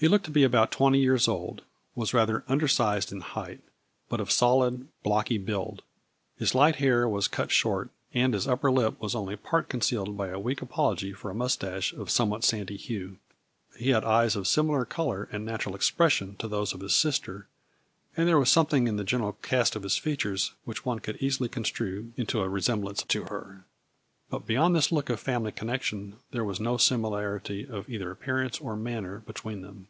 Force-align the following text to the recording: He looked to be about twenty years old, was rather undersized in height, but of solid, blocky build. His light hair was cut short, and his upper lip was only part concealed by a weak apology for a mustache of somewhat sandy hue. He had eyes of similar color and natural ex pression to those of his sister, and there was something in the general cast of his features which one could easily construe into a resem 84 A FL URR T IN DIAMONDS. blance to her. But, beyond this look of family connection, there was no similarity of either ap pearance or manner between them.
He 0.00 0.06
looked 0.06 0.26
to 0.26 0.30
be 0.30 0.44
about 0.44 0.70
twenty 0.70 1.00
years 1.00 1.26
old, 1.26 1.62
was 1.96 2.14
rather 2.14 2.44
undersized 2.46 3.10
in 3.10 3.20
height, 3.20 3.60
but 4.08 4.20
of 4.20 4.30
solid, 4.30 4.86
blocky 5.02 5.38
build. 5.38 5.82
His 6.36 6.54
light 6.54 6.76
hair 6.76 7.08
was 7.08 7.26
cut 7.26 7.50
short, 7.50 7.90
and 8.14 8.32
his 8.32 8.46
upper 8.46 8.70
lip 8.70 9.00
was 9.00 9.16
only 9.16 9.34
part 9.34 9.68
concealed 9.68 10.16
by 10.16 10.28
a 10.28 10.38
weak 10.38 10.62
apology 10.62 11.12
for 11.12 11.32
a 11.32 11.34
mustache 11.34 11.92
of 11.92 12.10
somewhat 12.10 12.44
sandy 12.44 12.76
hue. 12.76 13.18
He 13.76 13.90
had 13.90 14.04
eyes 14.04 14.36
of 14.36 14.46
similar 14.46 14.84
color 14.84 15.28
and 15.32 15.44
natural 15.44 15.74
ex 15.74 15.90
pression 15.90 16.36
to 16.36 16.46
those 16.46 16.72
of 16.72 16.78
his 16.80 16.94
sister, 16.94 17.48
and 18.16 18.28
there 18.28 18.38
was 18.38 18.50
something 18.52 18.86
in 18.86 18.98
the 18.98 19.02
general 19.04 19.32
cast 19.42 19.74
of 19.74 19.82
his 19.82 19.96
features 19.98 20.52
which 20.64 20.86
one 20.86 21.00
could 21.00 21.16
easily 21.16 21.48
construe 21.48 22.12
into 22.16 22.40
a 22.40 22.46
resem 22.46 22.46
84 22.48 22.48
A 22.52 22.52
FL 22.52 22.52
URR 22.52 22.52
T 22.52 22.52
IN 22.52 22.76
DIAMONDS. 22.76 23.02
blance 23.02 23.02
to 23.08 23.22
her. 23.24 23.64
But, 24.30 24.44
beyond 24.44 24.76
this 24.76 24.92
look 24.92 25.08
of 25.08 25.20
family 25.20 25.52
connection, 25.52 26.16
there 26.32 26.44
was 26.44 26.60
no 26.60 26.76
similarity 26.76 27.66
of 27.66 27.88
either 27.88 28.10
ap 28.12 28.20
pearance 28.20 28.60
or 28.62 28.76
manner 28.76 29.20
between 29.20 29.62
them. 29.62 29.88